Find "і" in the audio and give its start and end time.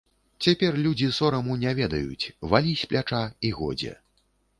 3.47-3.53